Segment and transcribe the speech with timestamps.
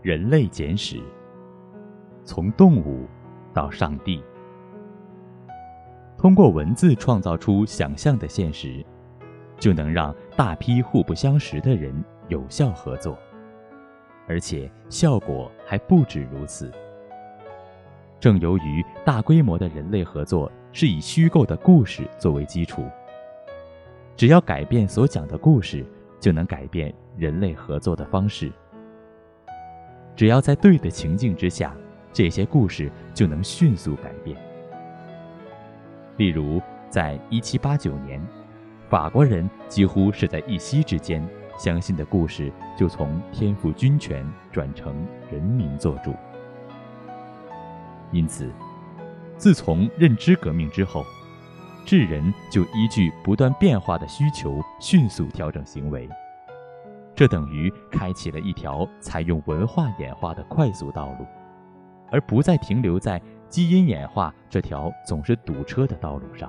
[0.00, 1.00] 人类简史，
[2.24, 3.08] 从动物
[3.52, 4.22] 到上帝，
[6.16, 8.84] 通过文字创造出想象的现实，
[9.58, 11.92] 就能让大批互不相识的人
[12.28, 13.18] 有效合作，
[14.28, 16.70] 而且效果还不止如此。
[18.20, 22.84] 正由于大规模的人类合作是以虚构的故事作为基础，
[24.16, 25.84] 只要改变所讲的故事，
[26.20, 28.52] 就能改变人类合作的方式。
[30.18, 31.72] 只要在对的情境之下，
[32.12, 34.36] 这些故事就能迅速改变。
[36.16, 38.20] 例如，在一七八九年，
[38.90, 41.24] 法国人几乎是在一夕之间，
[41.56, 44.92] 相信的故事就从天赋军权转成
[45.30, 46.12] 人民做主。
[48.10, 48.50] 因此，
[49.36, 51.04] 自从认知革命之后，
[51.86, 56.08] 智人就依据不断变化的需求，迅速调整行为。
[57.18, 61.26] 这等于开启了一条采用文化演化的快速道路，
[62.12, 66.48] 而不再停留在基因演化这条总是堵车的道路上。